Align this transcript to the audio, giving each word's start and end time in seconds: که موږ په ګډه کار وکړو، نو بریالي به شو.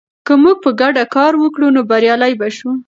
که 0.25 0.33
موږ 0.41 0.57
په 0.63 0.69
ګډه 0.81 1.03
کار 1.15 1.33
وکړو، 1.37 1.67
نو 1.75 1.81
بریالي 1.89 2.33
به 2.39 2.47
شو. 2.57 2.71